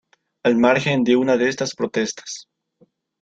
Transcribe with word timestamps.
Al 0.43 0.55
margen 0.55 1.03
de 1.03 1.11
algunas 1.11 1.37
de 1.37 1.47
estas 1.47 1.75
protestas. 1.75 2.47